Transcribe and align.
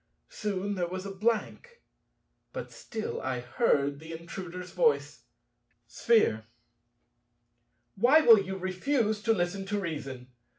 Soon 0.29 0.73
there 0.73 0.87
was 0.87 1.05
a 1.05 1.13
blank. 1.13 1.83
But 2.53 2.71
still 2.71 3.21
I 3.21 3.39
heard 3.39 3.99
the 3.99 4.13
Intruder's 4.13 4.71
voice. 4.71 5.25
Sphere. 5.85 6.47
Why 7.93 8.21
will 8.21 8.39
you 8.41 8.57
refuse 8.57 9.21
to 9.21 9.31
listen 9.31 9.63
to 9.67 9.79
reason? 9.79 10.29